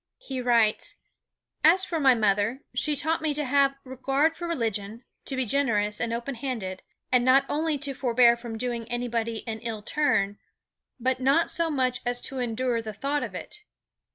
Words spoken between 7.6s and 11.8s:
to forbear from doing anybody an ill turn, but not so